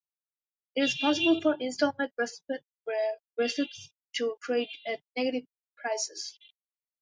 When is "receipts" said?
3.37-3.91